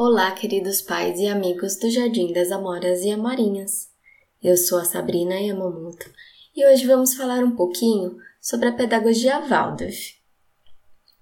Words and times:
Olá, 0.00 0.30
queridos 0.30 0.80
pais 0.80 1.18
e 1.18 1.26
amigos 1.26 1.74
do 1.74 1.90
Jardim 1.90 2.32
das 2.32 2.52
Amoras 2.52 3.02
e 3.02 3.10
Amorinhas. 3.10 3.90
Eu 4.40 4.56
sou 4.56 4.78
a 4.78 4.84
Sabrina 4.84 5.34
Yamamoto 5.34 6.08
e 6.54 6.64
hoje 6.64 6.86
vamos 6.86 7.14
falar 7.14 7.42
um 7.42 7.56
pouquinho 7.56 8.16
sobre 8.40 8.68
a 8.68 8.72
pedagogia 8.72 9.40
Waldorf. 9.40 10.14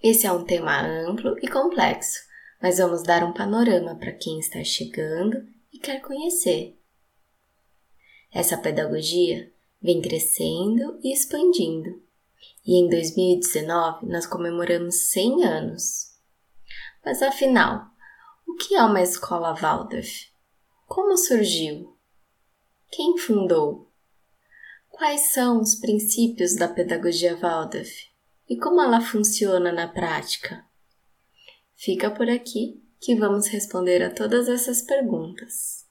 Esse 0.02 0.26
é 0.26 0.32
um 0.32 0.44
tema 0.44 0.78
amplo 0.82 1.38
e 1.40 1.48
complexo, 1.48 2.20
mas 2.60 2.76
vamos 2.76 3.02
dar 3.02 3.24
um 3.24 3.32
panorama 3.32 3.94
para 3.94 4.12
quem 4.12 4.38
está 4.38 4.62
chegando 4.62 5.42
e 5.72 5.78
quer 5.78 6.02
conhecer. 6.02 6.78
Essa 8.30 8.58
pedagogia 8.58 9.50
vem 9.80 10.02
crescendo 10.02 11.00
e 11.02 11.14
expandindo, 11.14 12.02
e 12.66 12.78
em 12.78 12.90
2019 12.90 14.04
nós 14.04 14.26
comemoramos 14.26 14.96
100 15.12 15.44
anos. 15.46 16.14
Mas 17.02 17.22
afinal, 17.22 17.95
o 18.46 18.54
que 18.54 18.74
é 18.74 18.82
uma 18.82 19.02
escola 19.02 19.54
Waldorf? 19.54 20.28
Como 20.86 21.16
surgiu? 21.16 21.98
Quem 22.90 23.18
fundou? 23.18 23.90
Quais 24.88 25.32
são 25.32 25.60
os 25.60 25.74
princípios 25.74 26.54
da 26.54 26.68
pedagogia 26.68 27.36
Waldorf 27.36 27.90
e 28.48 28.56
como 28.56 28.80
ela 28.80 29.00
funciona 29.00 29.72
na 29.72 29.88
prática? 29.88 30.64
Fica 31.74 32.10
por 32.10 32.30
aqui 32.30 32.82
que 33.00 33.16
vamos 33.16 33.48
responder 33.48 34.02
a 34.02 34.14
todas 34.14 34.48
essas 34.48 34.80
perguntas. 34.80 35.85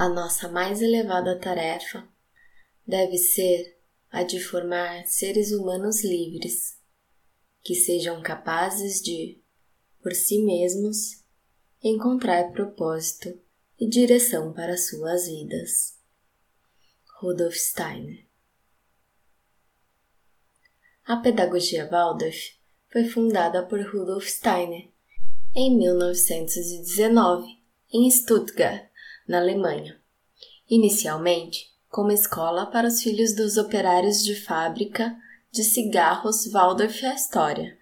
A 0.00 0.08
nossa 0.08 0.48
mais 0.48 0.80
elevada 0.80 1.38
tarefa 1.38 2.08
deve 2.86 3.18
ser 3.18 3.78
a 4.10 4.22
de 4.22 4.40
formar 4.40 5.04
seres 5.04 5.52
humanos 5.52 6.02
livres, 6.02 6.80
que 7.62 7.74
sejam 7.74 8.22
capazes 8.22 9.02
de, 9.02 9.42
por 10.02 10.14
si 10.14 10.42
mesmos, 10.42 11.22
encontrar 11.82 12.50
propósito 12.50 13.38
e 13.78 13.86
direção 13.86 14.54
para 14.54 14.78
suas 14.78 15.26
vidas. 15.26 15.98
Rudolf 17.20 17.56
Steiner 17.56 18.26
A 21.04 21.18
pedagogia 21.18 21.86
Waldorf 21.90 22.58
foi 22.90 23.04
fundada 23.04 23.66
por 23.66 23.78
Rudolf 23.82 24.26
Steiner 24.26 24.88
em 25.54 25.76
1919 25.76 27.60
em 27.92 28.10
Stuttgart, 28.10 28.90
na 29.30 29.38
Alemanha, 29.38 29.99
inicialmente 30.70 31.68
como 31.88 32.12
escola 32.12 32.66
para 32.66 32.86
os 32.86 33.02
filhos 33.02 33.34
dos 33.34 33.56
operários 33.56 34.22
de 34.22 34.36
fábrica 34.36 35.16
de 35.50 35.64
cigarros 35.64 36.46
Waldorf 36.46 37.04
Astoria, 37.04 37.76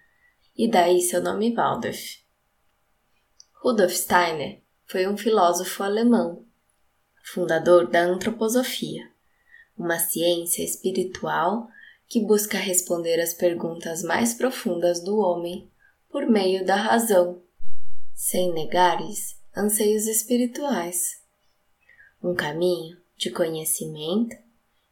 e 0.57 0.67
daí 0.67 0.99
seu 0.99 1.21
nome 1.21 1.53
Waldorf. 1.53 2.17
Rudolf 3.61 3.93
Steiner 3.93 4.63
foi 4.87 5.07
um 5.07 5.15
filósofo 5.15 5.83
alemão, 5.83 6.47
fundador 7.23 7.87
da 7.87 8.01
antroposofia, 8.01 9.07
uma 9.77 9.99
ciência 9.99 10.63
espiritual 10.63 11.69
que 12.07 12.25
busca 12.25 12.57
responder 12.57 13.21
às 13.21 13.35
perguntas 13.35 14.01
mais 14.01 14.33
profundas 14.33 15.03
do 15.03 15.19
homem 15.19 15.71
por 16.09 16.25
meio 16.25 16.65
da 16.65 16.75
razão, 16.75 17.43
sem 18.15 18.51
negar-lhes 18.51 19.39
anseios 19.55 20.07
espirituais 20.07 21.18
um 22.21 22.35
caminho 22.35 22.97
de 23.17 23.31
conhecimento 23.31 24.35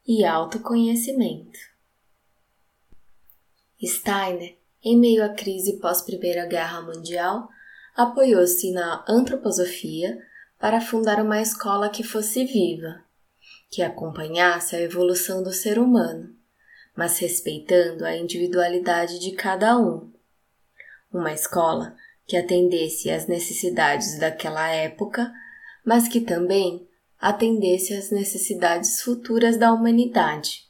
e 0.07 0.23
autoconhecimento. 0.23 1.59
Steiner, 3.83 4.57
em 4.81 4.97
meio 4.97 5.23
à 5.23 5.29
crise 5.29 5.77
pós-Primeira 5.79 6.45
Guerra 6.45 6.81
Mundial, 6.81 7.49
apoiou-se 7.95 8.71
na 8.71 9.03
antroposofia 9.07 10.17
para 10.57 10.79
fundar 10.79 11.21
uma 11.21 11.41
escola 11.41 11.89
que 11.89 12.03
fosse 12.03 12.45
viva, 12.45 13.03
que 13.69 13.81
acompanhasse 13.81 14.75
a 14.75 14.81
evolução 14.81 15.43
do 15.43 15.51
ser 15.51 15.77
humano, 15.77 16.33
mas 16.95 17.19
respeitando 17.19 18.05
a 18.05 18.15
individualidade 18.15 19.19
de 19.19 19.31
cada 19.31 19.77
um. 19.77 20.11
Uma 21.11 21.33
escola 21.33 21.95
que 22.25 22.37
atendesse 22.37 23.09
às 23.09 23.27
necessidades 23.27 24.17
daquela 24.17 24.67
época, 24.69 25.31
mas 25.85 26.07
que 26.07 26.21
também 26.21 26.86
atendesse 27.19 27.93
às 27.93 28.11
necessidades 28.11 29.01
futuras 29.01 29.57
da 29.57 29.73
humanidade. 29.73 30.67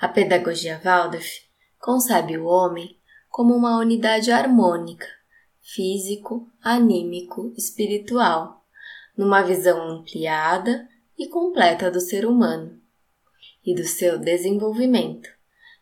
A 0.00 0.08
pedagogia 0.08 0.80
Waldorf 0.82 1.42
concebe 1.78 2.38
o 2.38 2.46
homem 2.46 2.98
como 3.28 3.54
uma 3.54 3.78
unidade 3.78 4.30
harmônica, 4.30 5.06
físico, 5.60 6.50
anímico, 6.62 7.52
espiritual, 7.56 8.64
numa 9.16 9.42
visão 9.42 9.80
ampliada 9.88 10.88
e 11.18 11.28
completa 11.28 11.90
do 11.90 12.00
ser 12.00 12.26
humano 12.26 12.80
e 13.64 13.74
do 13.74 13.84
seu 13.84 14.18
desenvolvimento, 14.18 15.28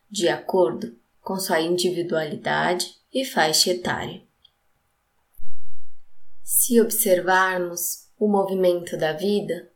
de 0.09 0.27
acordo 0.27 0.95
com 1.19 1.39
sua 1.39 1.59
individualidade 1.59 2.95
e 3.13 3.25
faixa 3.25 3.71
etária. 3.71 4.21
Se 6.43 6.79
observarmos 6.79 8.00
o 8.21 8.27
movimento 8.27 8.95
da 8.95 9.13
vida, 9.13 9.67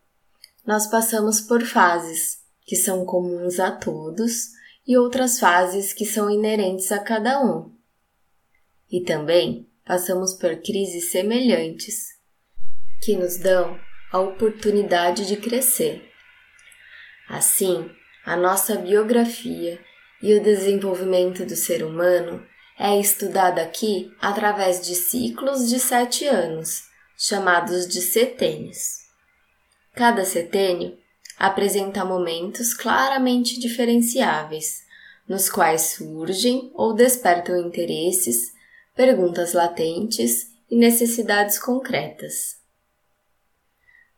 nós 0.64 0.86
passamos 0.86 1.40
por 1.40 1.64
fases 1.64 2.44
que 2.64 2.76
são 2.76 3.04
comuns 3.04 3.58
a 3.58 3.72
todos 3.72 4.50
e 4.86 4.96
outras 4.96 5.40
fases 5.40 5.92
que 5.92 6.06
são 6.06 6.30
inerentes 6.30 6.92
a 6.92 7.00
cada 7.00 7.44
um. 7.44 7.74
E 8.88 9.00
também 9.00 9.68
passamos 9.84 10.32
por 10.32 10.54
crises 10.62 11.10
semelhantes 11.10 12.06
que 13.02 13.16
nos 13.16 13.36
dão 13.36 13.80
a 14.12 14.20
oportunidade 14.20 15.26
de 15.26 15.36
crescer. 15.38 16.08
Assim, 17.28 17.90
a 18.24 18.36
nossa 18.36 18.76
biografia 18.76 19.80
e 20.22 20.32
o 20.34 20.40
desenvolvimento 20.40 21.44
do 21.44 21.56
ser 21.56 21.82
humano 21.82 22.46
é 22.78 22.96
estudado 22.96 23.58
aqui 23.58 24.08
através 24.20 24.86
de 24.86 24.94
ciclos 24.94 25.68
de 25.68 25.80
sete 25.80 26.26
anos 26.26 26.85
chamados 27.16 27.88
de 27.88 28.00
setênios. 28.00 29.06
Cada 29.94 30.24
setênio 30.24 30.98
apresenta 31.38 32.04
momentos 32.04 32.74
claramente 32.74 33.58
diferenciáveis, 33.58 34.84
nos 35.28 35.48
quais 35.48 35.94
surgem 35.96 36.70
ou 36.74 36.94
despertam 36.94 37.58
interesses, 37.58 38.52
perguntas 38.94 39.52
latentes 39.52 40.52
e 40.70 40.76
necessidades 40.76 41.58
concretas. 41.58 42.56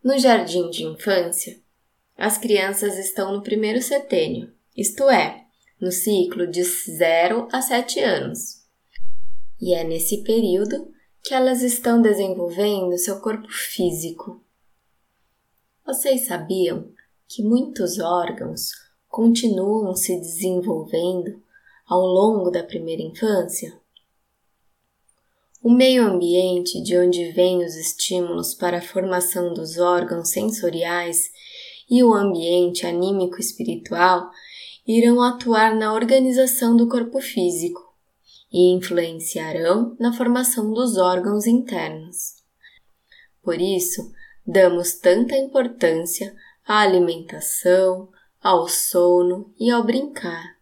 No 0.03 0.19
jardim 0.19 0.71
de 0.71 0.85
infância, 0.85 1.59
as 2.17 2.37
crianças 2.37 2.99
estão 2.99 3.33
no 3.33 3.43
primeiro 3.43 3.81
setênio, 3.81 4.53
isto 4.77 5.09
é, 5.09 5.45
no 5.81 5.93
ciclo 5.93 6.47
de 6.47 6.63
0 6.63 7.49
a 7.53 7.63
7 7.63 8.01
anos. 8.01 8.63
E 9.61 9.75
é 9.75 9.85
nesse 9.85 10.23
período 10.23 10.93
que 11.23 11.35
elas 11.35 11.63
estão 11.63 12.01
desenvolvendo 12.01 12.97
seu 12.99 13.21
corpo 13.21 13.49
físico. 13.49 14.43
Vocês 15.85 16.27
sabiam 16.27 16.91
que 17.27 17.43
muitos 17.43 17.99
órgãos 17.99 18.71
continuam 19.09 19.95
se 19.95 20.19
desenvolvendo 20.19 21.43
ao 21.87 22.01
longo 22.01 22.51
da 22.51 22.63
primeira 22.63 23.03
infância? 23.03 23.79
O 25.63 25.71
meio 25.71 26.05
ambiente 26.05 26.81
de 26.83 26.97
onde 26.97 27.33
vêm 27.33 27.65
os 27.65 27.75
estímulos 27.75 28.55
para 28.55 28.79
a 28.79 28.83
formação 28.83 29.53
dos 29.53 29.77
órgãos 29.79 30.31
sensoriais 30.31 31.31
e 31.91 32.03
o 32.03 32.15
ambiente 32.15 32.87
anímico 32.87 33.41
espiritual 33.41 34.31
irão 34.87 35.21
atuar 35.21 35.75
na 35.75 35.93
organização 35.93 36.77
do 36.77 36.89
corpo 36.89 37.21
físico 37.21 37.88
e 38.51 38.73
influenciarão 38.73 39.97
na 39.99 40.13
formação 40.13 40.73
dos 40.73 40.97
órgãos 40.97 41.47
internos. 41.47 42.37
Por 43.43 43.61
isso, 43.61 44.13
damos 44.47 44.95
tanta 44.95 45.37
importância 45.37 46.35
à 46.67 46.81
alimentação, 46.81 48.09
ao 48.41 48.69
sono 48.69 49.55
e 49.59 49.71
ao 49.71 49.85
brincar. 49.85 50.57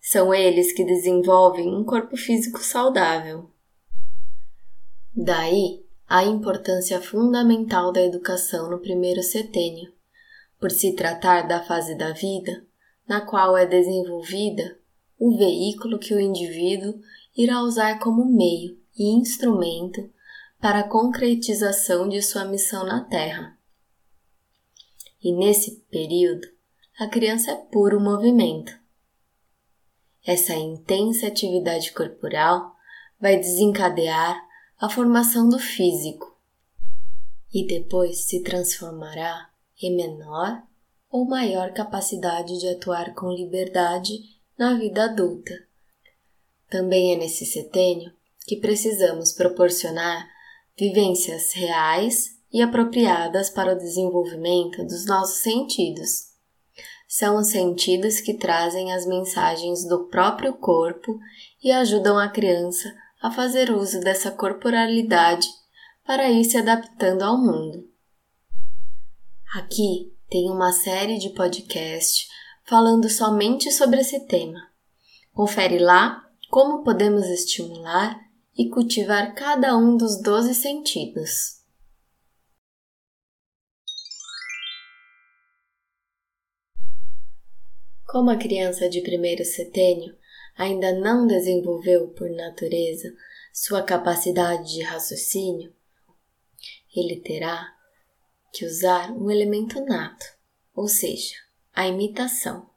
São 0.00 0.32
eles 0.32 0.72
que 0.72 0.84
desenvolvem 0.84 1.74
um 1.74 1.84
corpo 1.84 2.16
físico 2.16 2.62
saudável. 2.62 3.50
Daí 5.14 5.84
a 6.06 6.24
importância 6.24 7.00
fundamental 7.02 7.92
da 7.92 8.00
educação 8.00 8.70
no 8.70 8.78
primeiro 8.78 9.22
setênio, 9.22 9.92
por 10.58 10.70
se 10.70 10.94
tratar 10.94 11.46
da 11.46 11.62
fase 11.62 11.94
da 11.94 12.12
vida 12.12 12.66
na 13.06 13.20
qual 13.20 13.56
é 13.56 13.66
desenvolvida 13.66 14.77
o 15.18 15.36
veículo 15.36 15.98
que 15.98 16.14
o 16.14 16.20
indivíduo 16.20 17.00
irá 17.36 17.62
usar 17.62 17.98
como 17.98 18.24
meio 18.24 18.78
e 18.96 19.10
instrumento 19.10 20.10
para 20.60 20.80
a 20.80 20.88
concretização 20.88 22.08
de 22.08 22.20
sua 22.22 22.44
missão 22.44 22.84
na 22.84 23.04
Terra. 23.04 23.56
e 25.22 25.32
nesse 25.32 25.80
período 25.90 26.46
a 26.98 27.08
criança 27.08 27.50
é 27.52 27.56
puro 27.56 28.00
movimento. 28.00 28.72
Essa 30.24 30.54
intensa 30.54 31.26
atividade 31.26 31.92
corporal 31.92 32.74
vai 33.20 33.36
desencadear 33.36 34.40
a 34.78 34.88
formação 34.88 35.48
do 35.48 35.58
físico 35.58 36.36
e 37.52 37.66
depois 37.66 38.26
se 38.26 38.42
transformará 38.42 39.50
em 39.80 39.96
menor 39.96 40.62
ou 41.10 41.24
maior 41.24 41.72
capacidade 41.72 42.58
de 42.58 42.68
atuar 42.68 43.14
com 43.14 43.30
liberdade 43.30 44.37
na 44.58 44.74
vida 44.74 45.04
adulta. 45.04 45.54
Também 46.68 47.14
é 47.14 47.16
nesse 47.16 47.46
setênio 47.46 48.12
que 48.46 48.56
precisamos 48.56 49.32
proporcionar 49.32 50.28
vivências 50.76 51.52
reais 51.52 52.36
e 52.52 52.60
apropriadas 52.60 53.50
para 53.50 53.74
o 53.74 53.78
desenvolvimento 53.78 54.84
dos 54.84 55.06
nossos 55.06 55.42
sentidos. 55.42 56.28
São 57.06 57.38
os 57.38 57.48
sentidos 57.48 58.20
que 58.20 58.34
trazem 58.34 58.92
as 58.92 59.06
mensagens 59.06 59.86
do 59.86 60.08
próprio 60.08 60.54
corpo 60.54 61.18
e 61.62 61.70
ajudam 61.70 62.18
a 62.18 62.28
criança 62.28 62.92
a 63.22 63.30
fazer 63.30 63.70
uso 63.70 64.00
dessa 64.00 64.30
corporalidade 64.30 65.48
para 66.04 66.30
ir 66.30 66.44
se 66.44 66.56
adaptando 66.56 67.22
ao 67.22 67.38
mundo. 67.38 67.88
Aqui 69.54 70.12
tem 70.28 70.50
uma 70.50 70.72
série 70.72 71.18
de 71.18 71.30
podcasts 71.30 72.27
falando 72.68 73.08
somente 73.08 73.72
sobre 73.72 74.00
esse 74.00 74.26
tema. 74.26 74.70
Confere 75.32 75.78
lá 75.78 76.30
como 76.50 76.84
podemos 76.84 77.24
estimular 77.26 78.20
e 78.56 78.68
cultivar 78.68 79.34
cada 79.34 79.74
um 79.74 79.96
dos 79.96 80.20
doze 80.20 80.54
sentidos. 80.54 81.62
Como 88.06 88.30
a 88.30 88.36
criança 88.36 88.88
de 88.88 89.00
primeiro 89.00 89.44
setênio 89.46 90.14
ainda 90.54 90.92
não 90.92 91.26
desenvolveu 91.26 92.08
por 92.08 92.28
natureza 92.30 93.08
sua 93.50 93.82
capacidade 93.82 94.74
de 94.74 94.82
raciocínio, 94.82 95.74
ele 96.94 97.20
terá 97.20 97.74
que 98.52 98.66
usar 98.66 99.10
um 99.12 99.30
elemento 99.30 99.82
nato, 99.84 100.26
ou 100.74 100.88
seja, 100.88 101.47
a 101.78 101.86
imitação. 101.86 102.68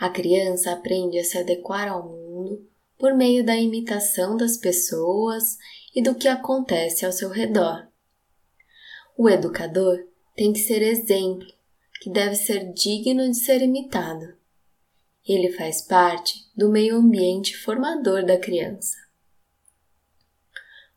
A 0.00 0.08
criança 0.08 0.72
aprende 0.72 1.18
a 1.18 1.22
se 1.22 1.36
adequar 1.36 1.86
ao 1.86 2.02
mundo 2.02 2.66
por 2.96 3.14
meio 3.14 3.44
da 3.44 3.56
imitação 3.56 4.38
das 4.38 4.56
pessoas 4.56 5.58
e 5.94 6.00
do 6.02 6.14
que 6.14 6.28
acontece 6.28 7.04
ao 7.04 7.12
seu 7.12 7.28
redor. 7.28 7.86
O 9.18 9.28
educador 9.28 9.98
tem 10.34 10.50
que 10.50 10.60
ser 10.60 10.80
exemplo, 10.80 11.46
que 12.00 12.08
deve 12.08 12.36
ser 12.36 12.72
digno 12.72 13.28
de 13.28 13.36
ser 13.36 13.60
imitado. 13.60 14.34
Ele 15.22 15.52
faz 15.52 15.82
parte 15.82 16.50
do 16.56 16.70
meio 16.70 16.96
ambiente 16.96 17.54
formador 17.54 18.24
da 18.24 18.38
criança. 18.38 18.96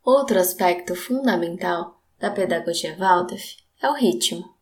Outro 0.02 0.38
aspecto 0.38 0.94
fundamental 0.94 2.02
da 2.18 2.30
pedagogia 2.30 2.96
Waldorf 2.96 3.58
é 3.78 3.90
o 3.90 3.94
ritmo. 3.94 4.61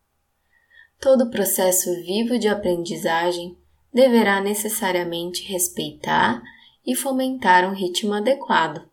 Todo 1.01 1.31
processo 1.31 1.91
vivo 2.03 2.37
de 2.37 2.47
aprendizagem 2.47 3.57
deverá 3.91 4.39
necessariamente 4.39 5.51
respeitar 5.51 6.39
e 6.85 6.95
fomentar 6.95 7.67
um 7.67 7.73
ritmo 7.73 8.13
adequado. 8.13 8.87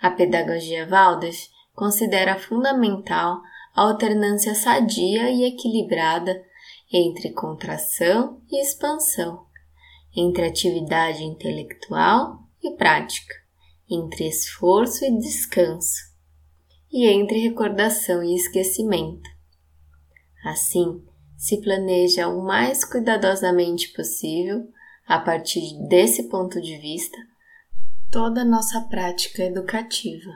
A 0.00 0.10
pedagogia 0.10 0.88
Waldorf 0.88 1.50
considera 1.74 2.38
fundamental 2.38 3.42
a 3.74 3.82
alternância 3.82 4.54
sadia 4.54 5.28
e 5.28 5.44
equilibrada 5.44 6.42
entre 6.90 7.30
contração 7.30 8.40
e 8.50 8.62
expansão, 8.62 9.44
entre 10.16 10.46
atividade 10.46 11.22
intelectual 11.22 12.38
e 12.62 12.70
prática, 12.70 13.34
entre 13.86 14.26
esforço 14.26 15.04
e 15.04 15.18
descanso 15.18 16.10
e 16.90 17.06
entre 17.06 17.40
recordação 17.40 18.24
e 18.24 18.34
esquecimento. 18.34 19.35
Assim, 20.46 21.04
se 21.36 21.60
planeja 21.60 22.28
o 22.28 22.40
mais 22.40 22.84
cuidadosamente 22.84 23.88
possível, 23.88 24.72
a 25.04 25.18
partir 25.18 25.76
desse 25.88 26.28
ponto 26.28 26.60
de 26.60 26.78
vista, 26.78 27.16
toda 28.12 28.42
a 28.42 28.44
nossa 28.44 28.80
prática 28.82 29.42
educativa. 29.42 30.30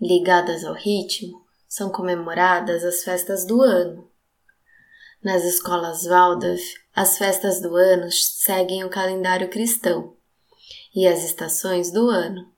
Ligadas 0.00 0.64
ao 0.64 0.74
ritmo, 0.74 1.46
são 1.68 1.90
comemoradas 1.90 2.82
as 2.82 3.04
festas 3.04 3.44
do 3.44 3.62
ano. 3.62 4.10
Nas 5.22 5.44
escolas 5.44 6.04
Waldorf, 6.04 6.74
as 6.92 7.18
festas 7.18 7.62
do 7.62 7.76
ano 7.76 8.10
seguem 8.10 8.82
o 8.82 8.90
calendário 8.90 9.48
cristão 9.48 10.16
e 10.92 11.06
as 11.06 11.22
estações 11.22 11.92
do 11.92 12.10
ano. 12.10 12.52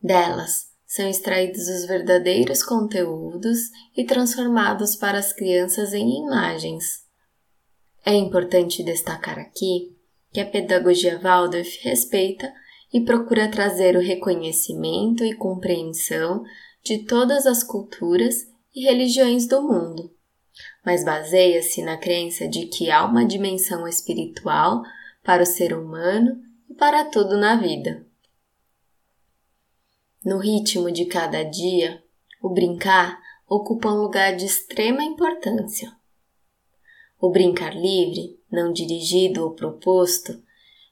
Delas, 0.00 0.69
são 0.90 1.08
extraídos 1.08 1.68
os 1.68 1.86
verdadeiros 1.86 2.64
conteúdos 2.64 3.70
e 3.96 4.02
transformados 4.02 4.96
para 4.96 5.20
as 5.20 5.32
crianças 5.32 5.94
em 5.94 6.24
imagens. 6.24 7.04
É 8.04 8.12
importante 8.12 8.82
destacar 8.82 9.38
aqui 9.38 9.96
que 10.32 10.40
a 10.40 10.44
pedagogia 10.44 11.16
Waldorf 11.20 11.78
respeita 11.82 12.52
e 12.92 13.02
procura 13.02 13.48
trazer 13.48 13.94
o 13.94 14.00
reconhecimento 14.00 15.24
e 15.24 15.32
compreensão 15.32 16.42
de 16.82 17.04
todas 17.04 17.46
as 17.46 17.62
culturas 17.62 18.48
e 18.74 18.82
religiões 18.82 19.46
do 19.46 19.62
mundo, 19.62 20.10
mas 20.84 21.04
baseia-se 21.04 21.84
na 21.84 21.98
crença 21.98 22.48
de 22.48 22.66
que 22.66 22.90
há 22.90 23.04
uma 23.04 23.24
dimensão 23.24 23.86
espiritual 23.86 24.82
para 25.22 25.44
o 25.44 25.46
ser 25.46 25.72
humano 25.72 26.42
e 26.68 26.74
para 26.74 27.04
tudo 27.04 27.36
na 27.36 27.54
vida. 27.54 28.09
No 30.22 30.36
ritmo 30.36 30.92
de 30.92 31.06
cada 31.06 31.42
dia, 31.42 32.04
o 32.42 32.50
brincar 32.50 33.18
ocupa 33.48 33.88
um 33.88 34.02
lugar 34.02 34.36
de 34.36 34.44
extrema 34.44 35.02
importância. 35.02 35.90
O 37.18 37.30
brincar 37.30 37.74
livre, 37.74 38.38
não 38.52 38.70
dirigido 38.70 39.42
ou 39.42 39.54
proposto, 39.54 40.38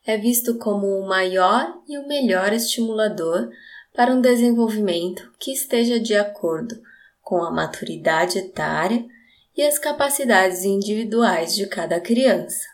é 0.06 0.16
visto 0.16 0.56
como 0.56 0.86
o 0.86 1.06
maior 1.06 1.78
e 1.86 1.98
o 1.98 2.08
melhor 2.08 2.54
estimulador 2.54 3.50
para 3.94 4.14
um 4.14 4.20
desenvolvimento 4.22 5.30
que 5.38 5.52
esteja 5.52 6.00
de 6.00 6.14
acordo 6.14 6.80
com 7.20 7.44
a 7.44 7.50
maturidade 7.50 8.38
etária 8.38 9.06
e 9.54 9.62
as 9.62 9.78
capacidades 9.78 10.64
individuais 10.64 11.54
de 11.54 11.66
cada 11.66 12.00
criança. 12.00 12.64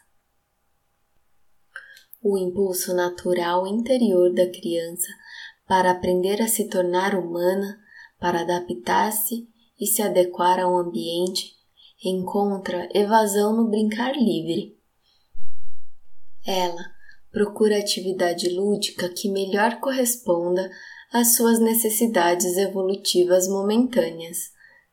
O 2.23 2.38
impulso 2.38 2.95
natural 2.95 3.67
interior 3.67 4.33
da 4.33 4.47
criança 4.49 5.09
para 5.66 5.90
aprender 5.90 6.42
a 6.42 6.49
se 6.49 6.68
tornar 6.68 7.14
humana, 7.14 7.78
para 8.18 8.40
adaptar-se 8.40 9.49
e 9.80 9.87
se 9.87 10.02
adequar 10.02 10.61
ao 10.61 10.76
ambiente, 10.76 11.54
encontra 12.04 12.88
evasão 12.94 13.56
no 13.56 13.71
brincar 13.71 14.14
livre. 14.14 14.76
Ela 16.47 16.92
procura 17.33 17.78
atividade 17.78 18.49
lúdica 18.50 19.09
que 19.09 19.30
melhor 19.30 19.80
corresponda 19.80 20.71
às 21.12 21.35
suas 21.35 21.59
necessidades 21.59 22.56
evolutivas 22.56 23.49
momentâneas, 23.49 24.52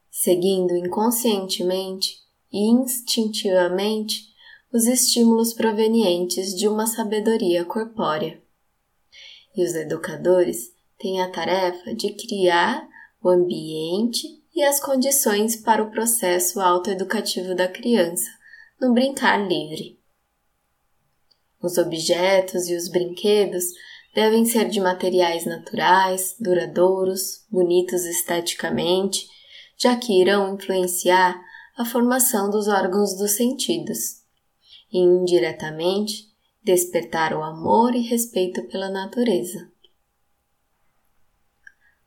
seguindo 0.09 0.75
inconscientemente 0.75 2.15
e 2.51 2.71
instintivamente 2.71 4.31
os 4.73 4.85
estímulos 4.85 5.53
provenientes 5.53 6.55
de 6.55 6.67
uma 6.67 6.87
sabedoria 6.87 7.65
corpórea 7.65 8.40
e 9.55 9.63
os 9.63 9.75
educadores 9.75 10.73
têm 10.97 11.21
a 11.21 11.29
tarefa 11.29 11.93
de 11.93 12.13
criar 12.13 12.87
o 13.21 13.29
ambiente 13.29 14.41
e 14.53 14.63
as 14.63 14.79
condições 14.79 15.55
para 15.55 15.83
o 15.83 15.91
processo 15.91 16.59
autoeducativo 16.59 17.55
da 17.55 17.67
criança 17.67 18.29
no 18.79 18.93
brincar 18.93 19.37
livre. 19.47 19.99
Os 21.61 21.77
objetos 21.77 22.67
e 22.67 22.75
os 22.75 22.89
brinquedos 22.89 23.65
devem 24.13 24.45
ser 24.45 24.67
de 24.69 24.79
materiais 24.79 25.45
naturais, 25.45 26.35
duradouros, 26.39 27.45
bonitos 27.49 28.03
esteticamente, 28.05 29.27
já 29.77 29.95
que 29.95 30.19
irão 30.19 30.55
influenciar 30.55 31.39
a 31.77 31.85
formação 31.85 32.49
dos 32.49 32.67
órgãos 32.67 33.15
dos 33.15 33.31
sentidos 33.31 34.21
e 34.91 34.99
indiretamente 34.99 36.30
despertar 36.63 37.33
o 37.33 37.43
amor 37.43 37.95
e 37.95 38.01
respeito 38.01 38.63
pela 38.67 38.89
natureza. 38.89 39.71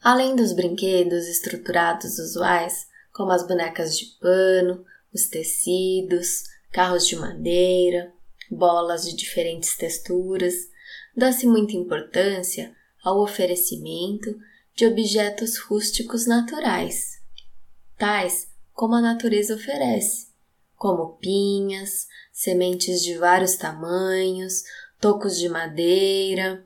Além 0.00 0.36
dos 0.36 0.52
brinquedos 0.52 1.26
estruturados 1.26 2.18
usuais, 2.18 2.86
como 3.12 3.32
as 3.32 3.46
bonecas 3.46 3.98
de 3.98 4.06
pano, 4.20 4.84
os 5.12 5.26
tecidos, 5.28 6.44
carros 6.70 7.06
de 7.06 7.16
madeira, 7.16 8.12
bolas 8.50 9.04
de 9.04 9.16
diferentes 9.16 9.76
texturas, 9.76 10.54
dá-se 11.16 11.46
muita 11.46 11.74
importância 11.76 12.74
ao 13.02 13.22
oferecimento 13.22 14.36
de 14.74 14.86
objetos 14.86 15.56
rústicos 15.58 16.26
naturais, 16.26 17.20
tais 17.96 18.48
como 18.72 18.94
a 18.94 19.00
natureza 19.00 19.54
oferece, 19.54 20.33
como 20.84 21.16
pinhas, 21.16 22.06
sementes 22.30 23.02
de 23.02 23.16
vários 23.16 23.56
tamanhos, 23.56 24.64
tocos 25.00 25.38
de 25.38 25.48
madeira, 25.48 26.62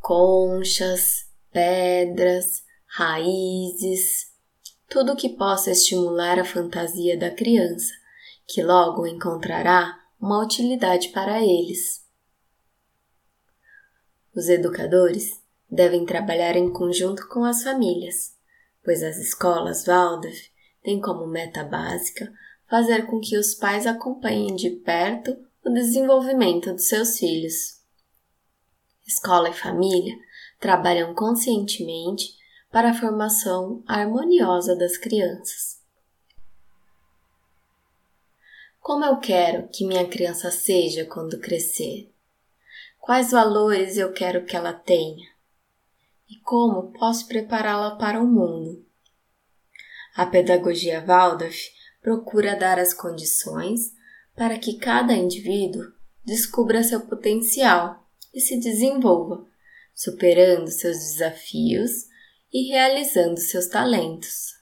conchas, 0.00 1.30
pedras, 1.52 2.64
raízes, 2.88 4.32
tudo 4.88 5.14
que 5.14 5.28
possa 5.28 5.70
estimular 5.70 6.40
a 6.40 6.44
fantasia 6.44 7.16
da 7.16 7.30
criança, 7.30 7.92
que 8.48 8.64
logo 8.64 9.06
encontrará 9.06 9.96
uma 10.20 10.42
utilidade 10.42 11.10
para 11.10 11.40
eles. 11.40 12.04
Os 14.34 14.48
educadores 14.48 15.40
devem 15.70 16.04
trabalhar 16.04 16.56
em 16.56 16.72
conjunto 16.72 17.28
com 17.28 17.44
as 17.44 17.62
famílias, 17.62 18.34
pois 18.82 19.04
as 19.04 19.18
escolas 19.18 19.84
Waldorf 19.84 20.50
têm 20.82 21.00
como 21.00 21.28
meta 21.28 21.62
básica 21.62 22.28
fazer 22.68 23.06
com 23.06 23.20
que 23.20 23.38
os 23.38 23.54
pais 23.54 23.86
acompanhem 23.86 24.54
de 24.54 24.70
perto 24.70 25.36
o 25.64 25.70
desenvolvimento 25.70 26.72
dos 26.72 26.88
seus 26.88 27.18
filhos. 27.18 27.80
Escola 29.06 29.50
e 29.50 29.52
família 29.52 30.14
trabalham 30.58 31.14
conscientemente 31.14 32.34
para 32.70 32.90
a 32.90 32.94
formação 32.94 33.82
harmoniosa 33.86 34.76
das 34.76 34.96
crianças. 34.96 35.80
Como 38.80 39.04
eu 39.04 39.18
quero 39.18 39.68
que 39.68 39.84
minha 39.84 40.06
criança 40.06 40.50
seja 40.50 41.04
quando 41.04 41.40
crescer? 41.40 42.12
Quais 43.00 43.30
valores 43.30 43.96
eu 43.96 44.12
quero 44.12 44.44
que 44.44 44.56
ela 44.56 44.72
tenha? 44.72 45.26
E 46.28 46.36
como 46.40 46.92
posso 46.92 47.26
prepará-la 47.26 47.96
para 47.96 48.20
o 48.20 48.26
mundo? 48.26 48.84
A 50.14 50.26
pedagogia 50.26 51.04
Waldorf 51.04 51.75
procura 52.06 52.54
dar 52.54 52.78
as 52.78 52.94
condições 52.94 53.92
para 54.36 54.56
que 54.60 54.78
cada 54.78 55.12
indivíduo 55.12 55.82
descubra 56.24 56.84
seu 56.84 57.00
potencial 57.00 58.08
e 58.32 58.40
se 58.40 58.60
desenvolva, 58.60 59.44
superando 59.92 60.70
seus 60.70 60.98
desafios 60.98 62.04
e 62.52 62.68
realizando 62.68 63.40
seus 63.40 63.66
talentos. 63.66 64.54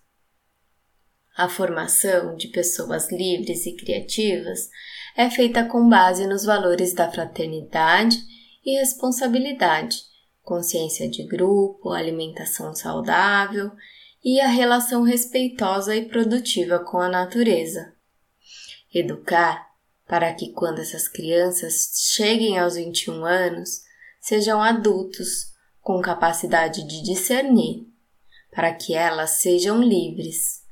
A 1.36 1.46
formação 1.46 2.34
de 2.34 2.48
pessoas 2.48 3.12
livres 3.12 3.66
e 3.66 3.76
criativas 3.76 4.70
é 5.14 5.28
feita 5.28 5.66
com 5.66 5.86
base 5.86 6.26
nos 6.26 6.46
valores 6.46 6.94
da 6.94 7.12
fraternidade 7.12 8.16
e 8.64 8.78
responsabilidade, 8.78 9.98
consciência 10.42 11.10
de 11.10 11.26
grupo, 11.26 11.90
alimentação 11.90 12.74
saudável 12.74 13.70
e 14.24 14.40
a 14.40 14.48
relação 14.48 15.02
respeitosa 15.02 15.94
e 15.94 16.08
produtiva 16.08 16.78
com 16.78 16.98
a 16.98 17.10
natureza. 17.10 17.94
Educar 18.92 19.70
para 20.06 20.32
que 20.32 20.52
quando 20.52 20.80
essas 20.80 21.06
crianças 21.06 22.12
cheguem 22.14 22.58
aos 22.58 22.76
21 22.76 23.24
anos, 23.24 23.82
sejam 24.20 24.62
adultos 24.62 25.52
com 25.80 26.00
capacidade 26.00 26.86
de 26.86 27.02
discernir, 27.02 27.86
para 28.50 28.72
que 28.72 28.94
elas 28.94 29.30
sejam 29.30 29.82
livres, 29.82 30.64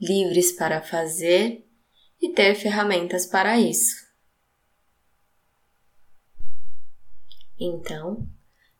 livres 0.00 0.50
para 0.50 0.82
fazer 0.82 1.64
e 2.20 2.30
ter 2.30 2.54
ferramentas 2.56 3.26
para 3.26 3.58
isso. 3.58 4.02
Então, 7.58 8.26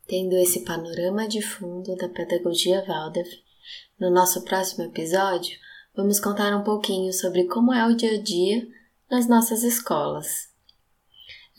tendo 0.05 0.35
esse 0.35 0.65
panorama 0.65 1.25
de 1.27 1.41
fundo 1.41 1.95
da 1.95 2.09
pedagogia 2.09 2.83
Waldorf, 2.85 3.31
no 3.99 4.09
nosso 4.09 4.43
próximo 4.43 4.83
episódio 4.85 5.57
vamos 5.95 6.19
contar 6.19 6.55
um 6.57 6.63
pouquinho 6.63 7.13
sobre 7.13 7.45
como 7.45 7.73
é 7.73 7.85
o 7.87 7.95
dia 7.95 8.13
a 8.13 8.21
dia 8.21 8.67
nas 9.09 9.27
nossas 9.27 9.63
escolas. 9.63 10.49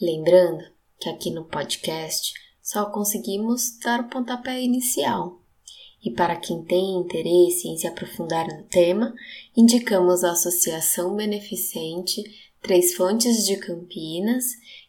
Lembrando 0.00 0.64
que 0.98 1.08
aqui 1.08 1.30
no 1.30 1.44
podcast 1.44 2.34
só 2.60 2.86
conseguimos 2.86 3.78
dar 3.78 4.00
o 4.00 4.08
pontapé 4.08 4.60
inicial. 4.60 5.40
E 6.02 6.10
para 6.10 6.36
quem 6.36 6.62
tem 6.64 6.98
interesse 6.98 7.68
em 7.68 7.76
se 7.76 7.86
aprofundar 7.86 8.46
no 8.46 8.64
tema, 8.64 9.14
indicamos 9.56 10.24
a 10.24 10.32
Associação 10.32 11.14
Beneficente 11.14 12.22
Três 12.60 12.94
Fontes 12.94 13.44
de 13.46 13.56
Campinas 13.58 14.46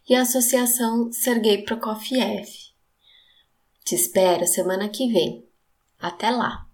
e 0.09 0.15
a 0.15 0.21
Associação 0.21 1.11
Sergei 1.11 1.63
Prokofiev. 1.63 2.47
Te 3.83 3.95
espero 3.95 4.47
semana 4.47 4.89
que 4.89 5.11
vem. 5.11 5.45
Até 5.99 6.31
lá! 6.31 6.64